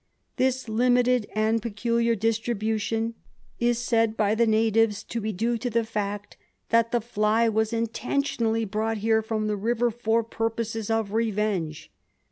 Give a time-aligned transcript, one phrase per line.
[0.37, 3.13] "This limited and peculiar distribution
[3.59, 6.37] is said by the natives to be due to the fact
[6.69, 11.91] that the fly was intentionally brought here from the river for purposes of revenge